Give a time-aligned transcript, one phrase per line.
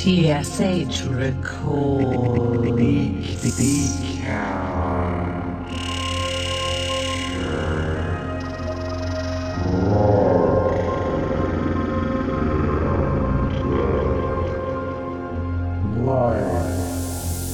[0.00, 2.00] TSH record.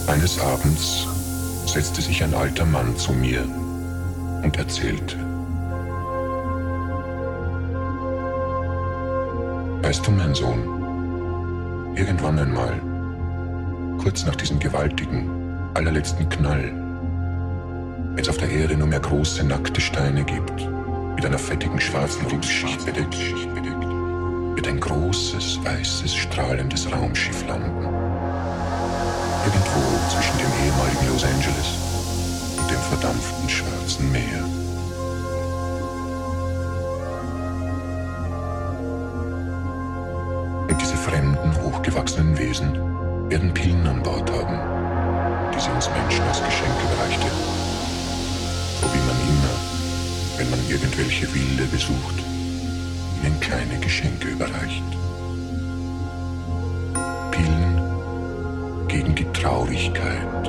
[0.06, 1.04] Eines Abends
[1.66, 3.44] setzte sich ein alter Mann zu mir
[4.44, 5.16] und erzählte.
[9.82, 10.85] Weißt du, mein Sohn,
[11.96, 12.80] irgendwann einmal,
[13.98, 15.30] kurz nach diesem gewaltigen,
[15.74, 16.72] allerletzten Knall,
[18.14, 20.68] wenn es auf der Erde nur mehr große, nackte Steine gibt,
[21.16, 23.16] mit einer fettigen schwarzen Rußschicht bedeckt,
[24.54, 27.84] wird ein großes, weißes, strahlendes Raumschiff landen.
[29.44, 31.78] Irgendwo zwischen dem ehemaligen Los Angeles
[32.58, 34.65] und dem verdampften Schwarzen Meer.
[41.96, 42.72] Hochgewachsenen Wesen
[43.30, 44.58] werden Pillen an Bord haben,
[45.54, 47.44] die sie uns Menschen als Geschenk überreicht hätten.
[48.80, 49.54] So wie man immer,
[50.36, 52.18] wenn man irgendwelche Wilde besucht,
[53.22, 54.84] ihnen kleine Geschenke überreicht.
[57.30, 57.80] Pillen
[58.88, 60.44] gegen die Traurigkeit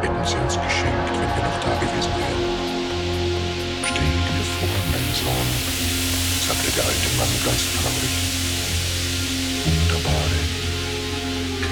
[0.00, 2.42] hätten sie uns geschenkt, wenn wir noch da gewesen wären.
[3.84, 5.48] Stell dir vor, mein Sohn,
[6.48, 8.14] sagte der alte Mann ganz traurig.
[9.64, 10.61] Wunderbare,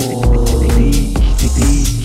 [0.00, 1.12] holy,
[1.54, 1.97] deep.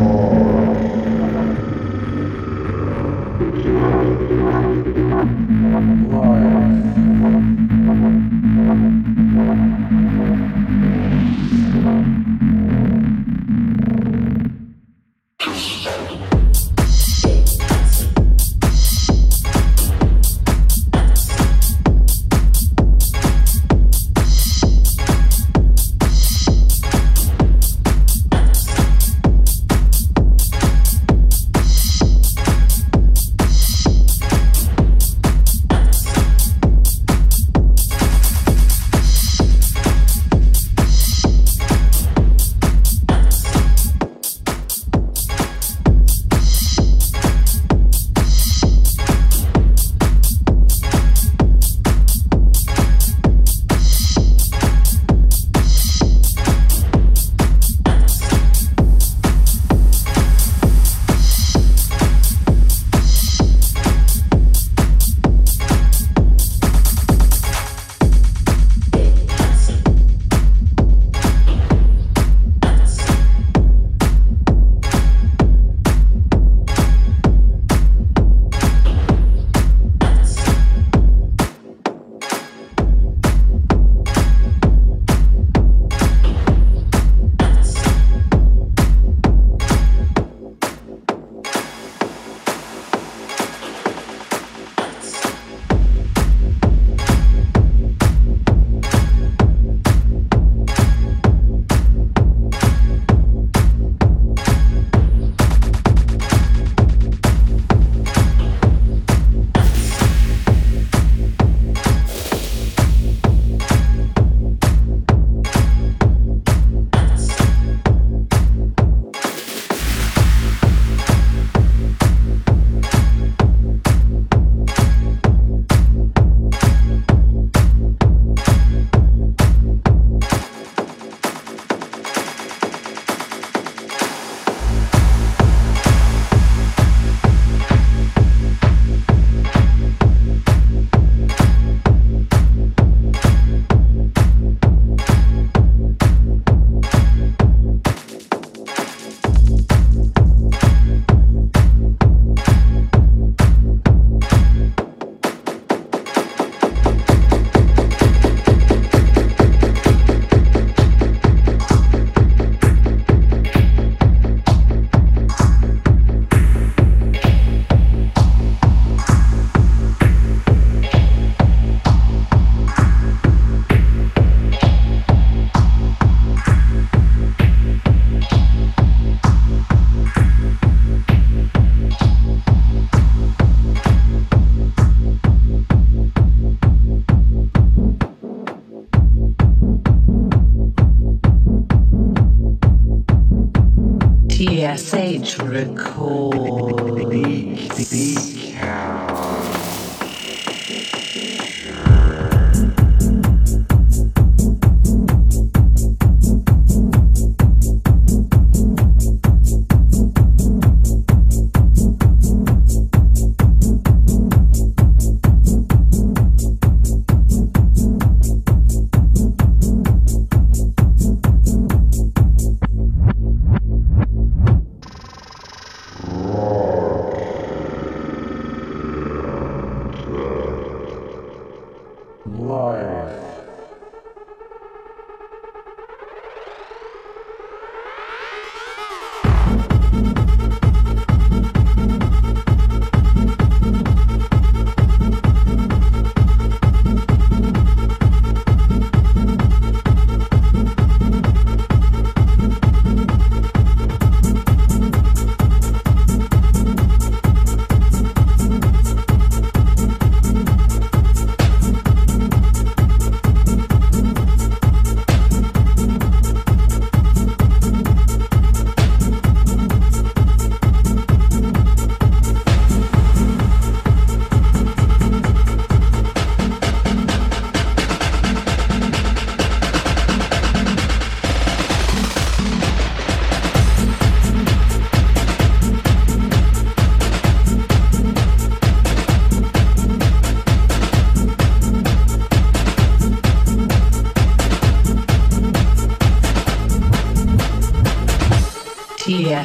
[0.00, 0.37] Oh.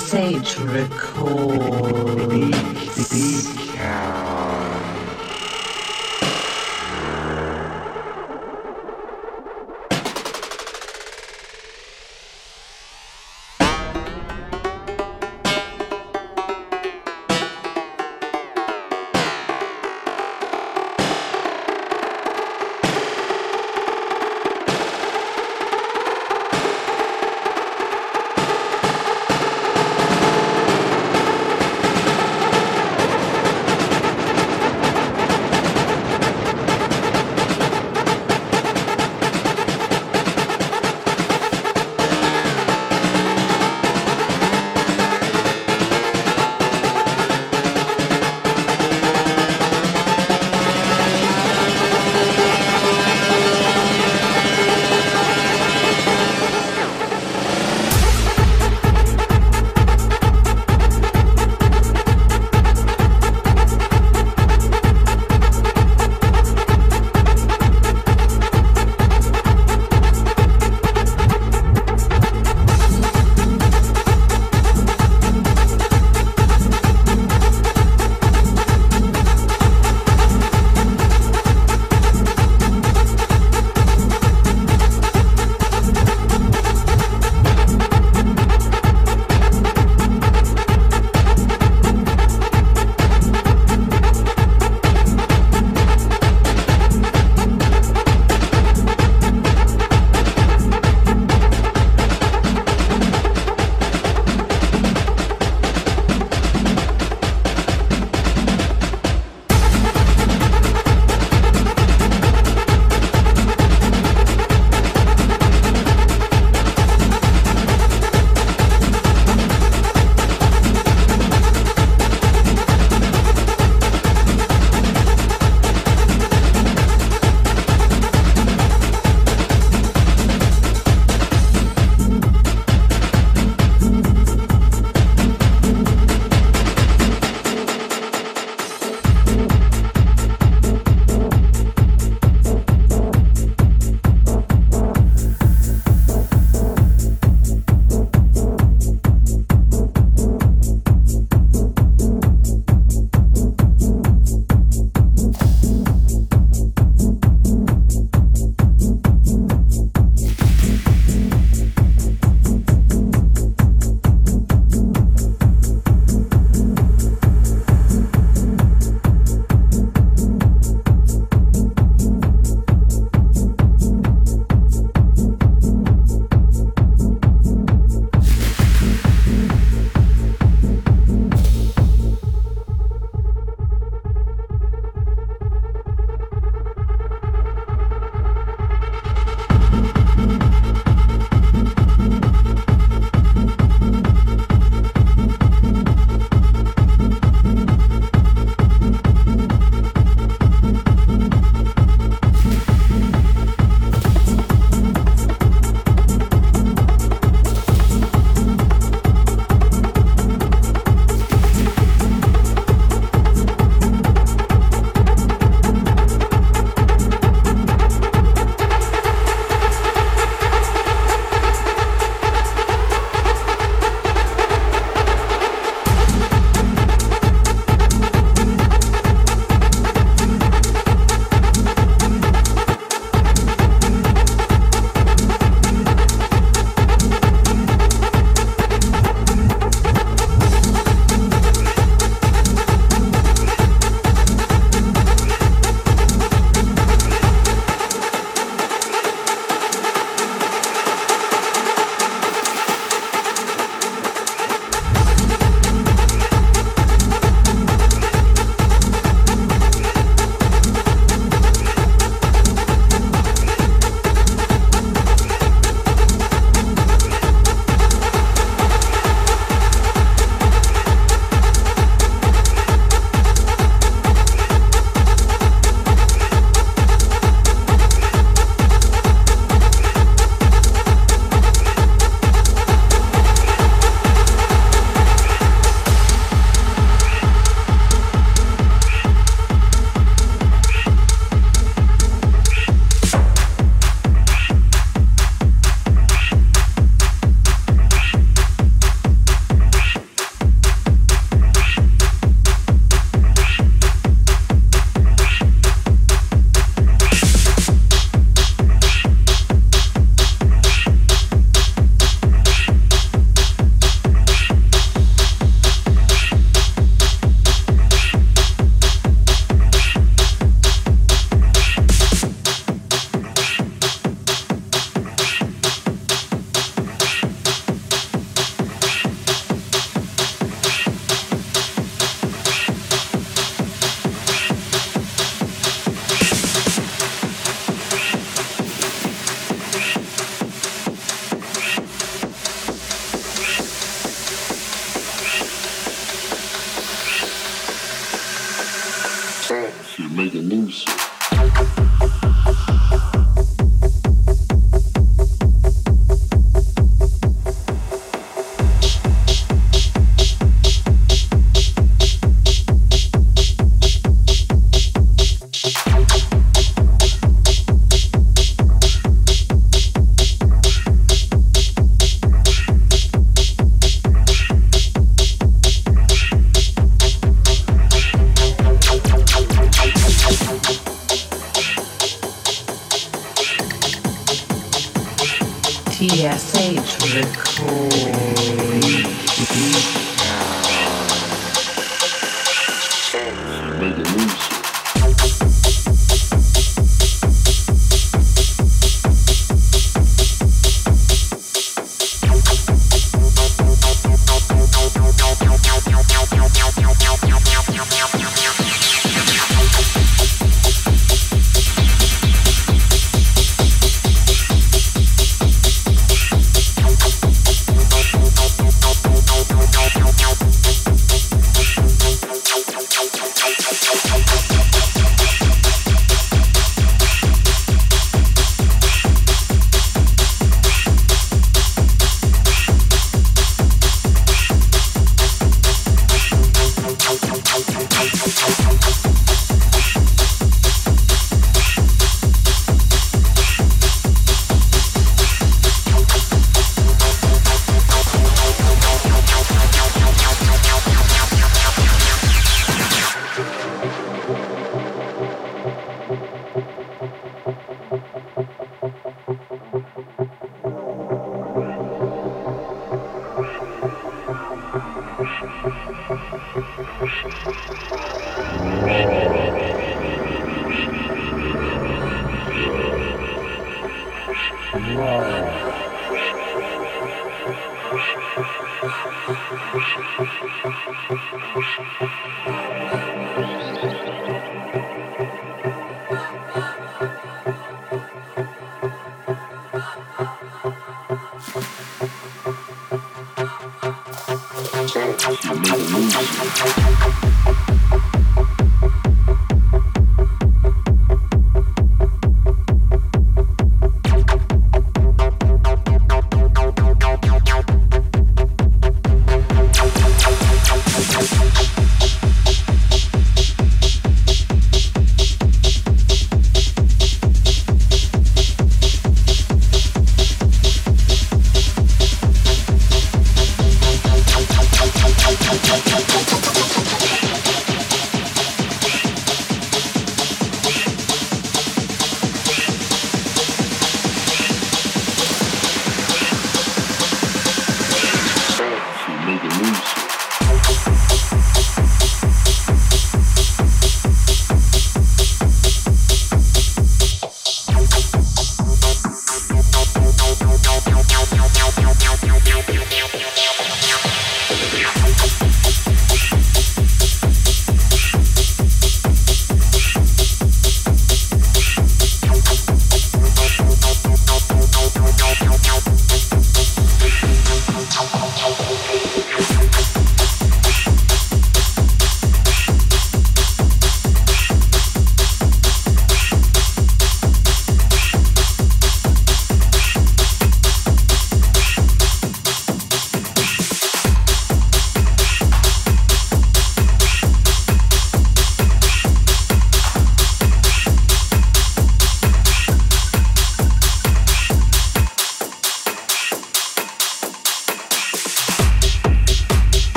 [0.00, 0.89] Sage Root.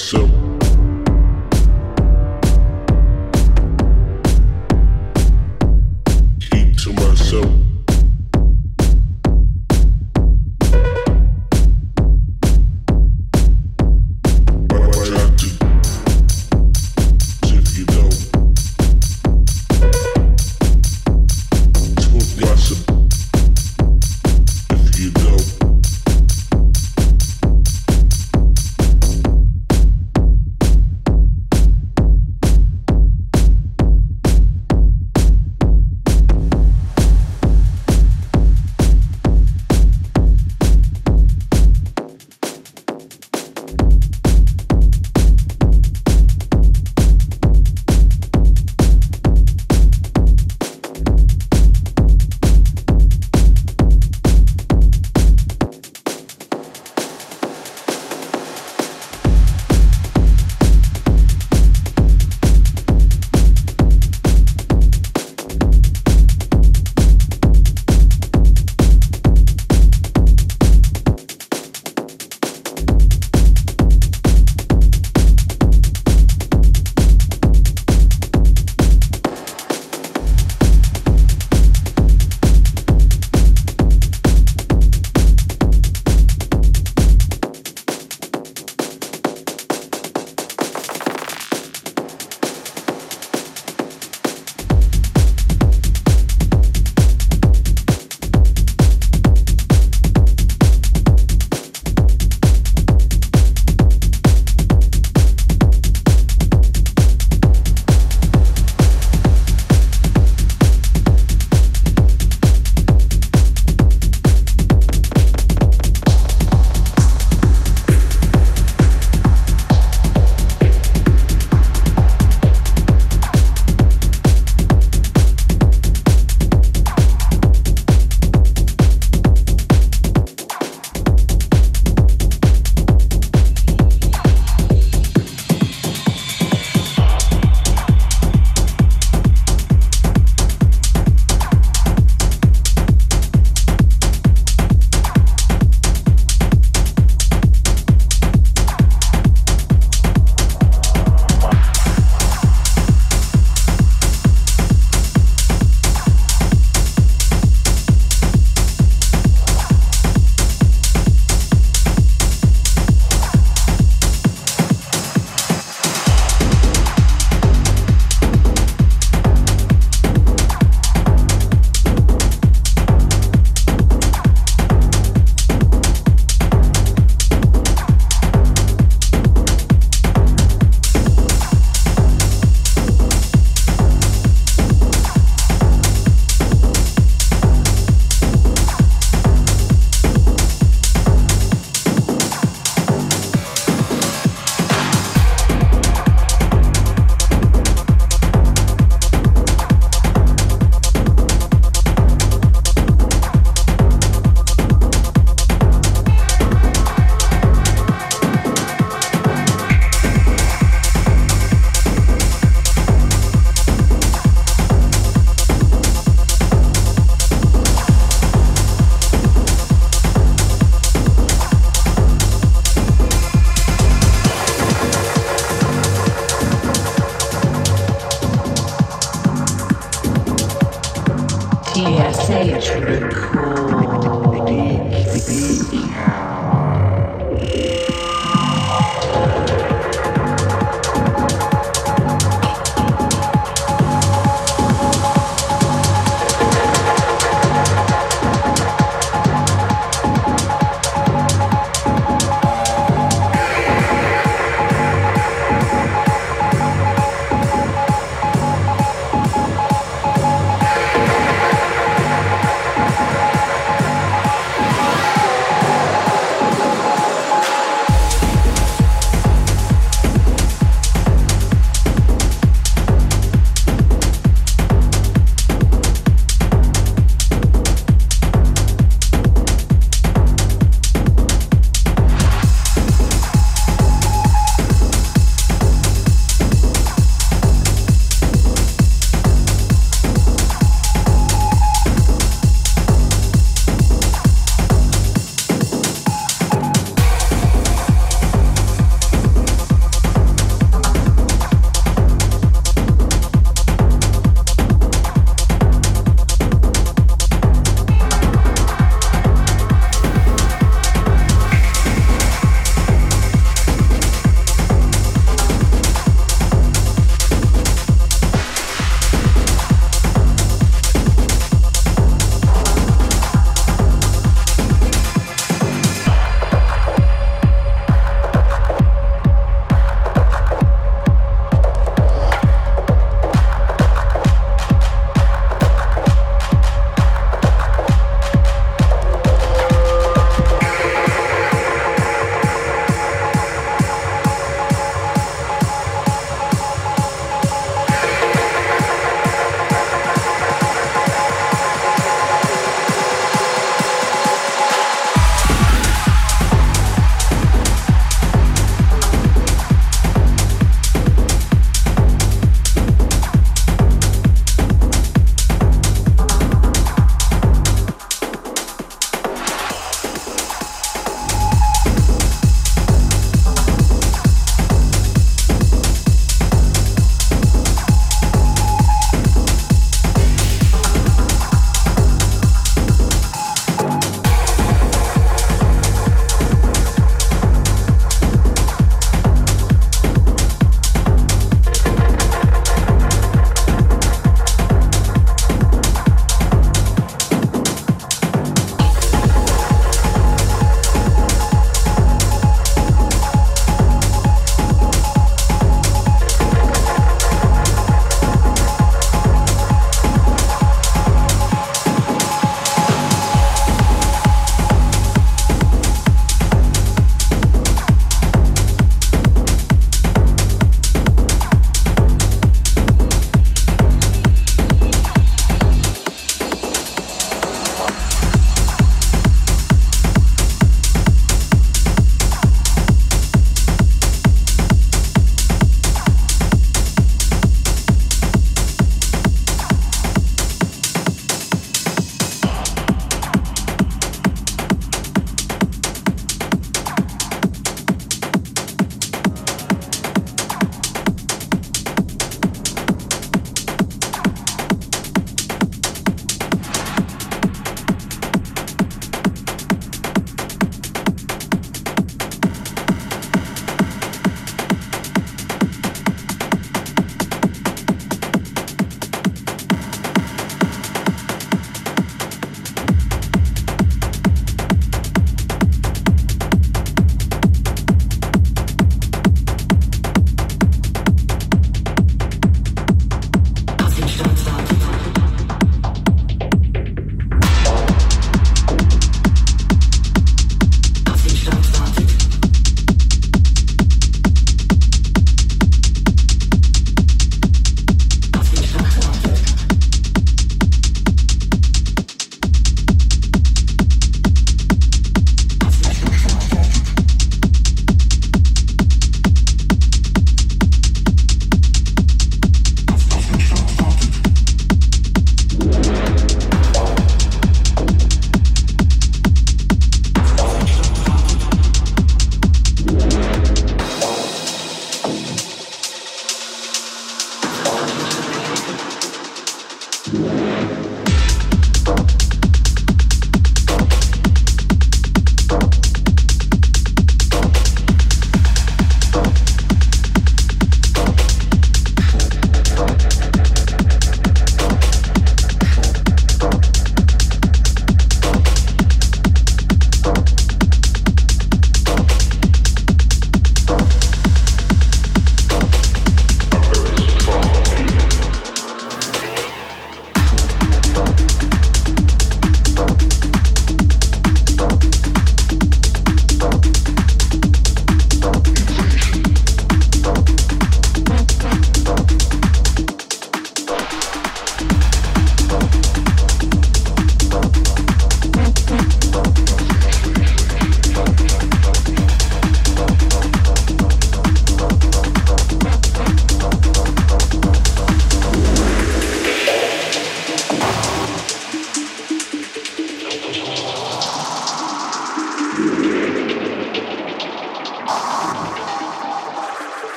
[0.00, 0.29] myself.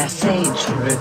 [0.00, 0.56] Message.
[0.56, 0.99] sage.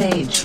[0.00, 0.39] Sage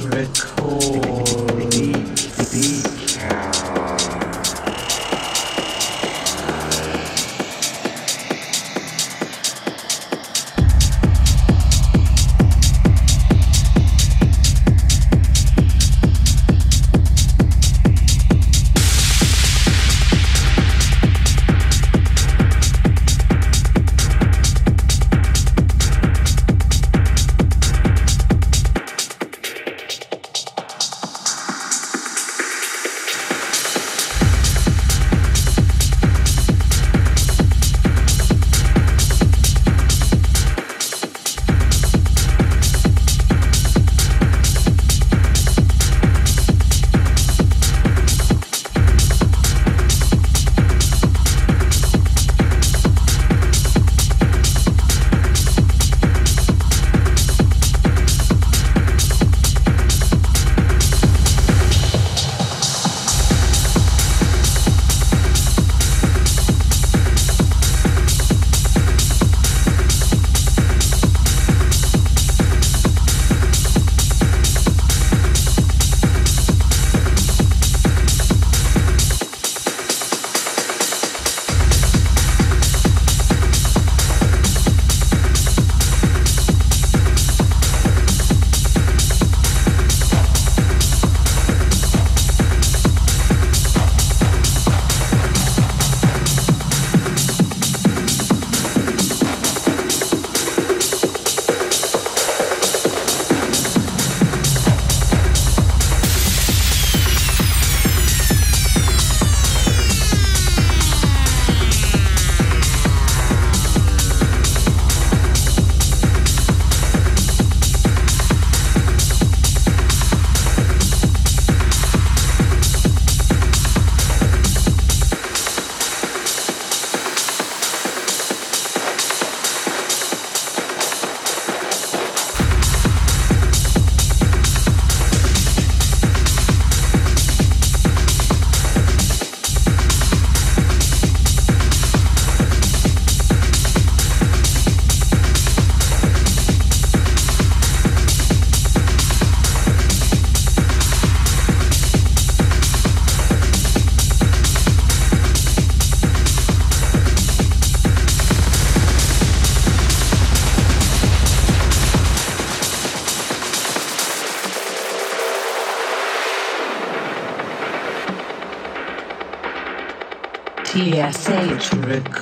[171.84, 172.15] Rick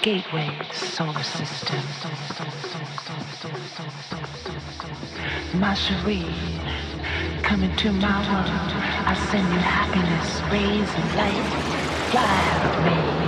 [0.00, 1.82] gateway solar system.
[5.54, 6.24] My cherie,
[7.42, 8.72] come into my world.
[9.06, 12.10] I send you happiness, rays of light.
[12.10, 13.25] Fly with me.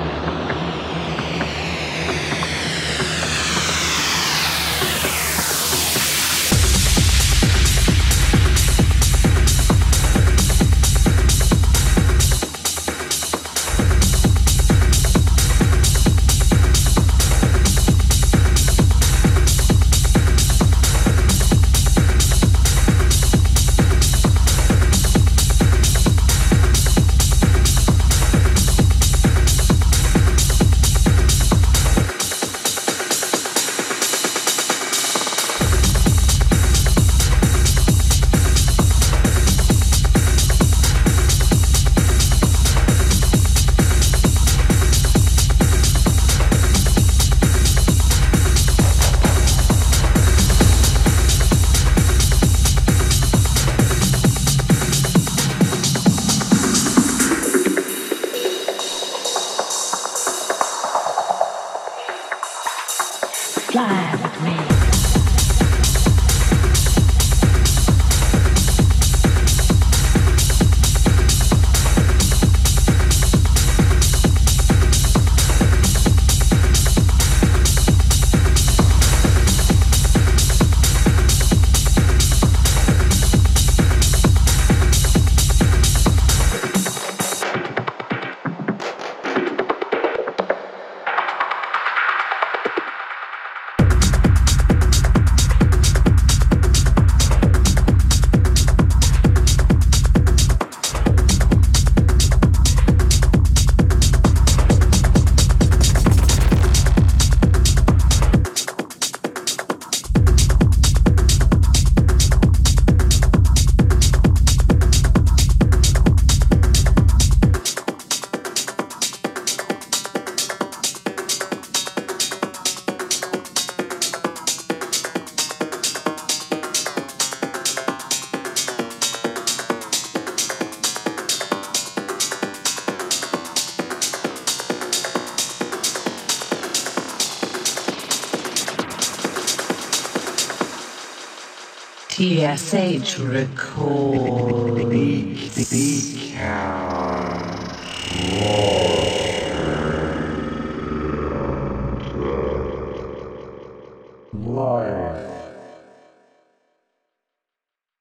[142.48, 144.07] Message Record.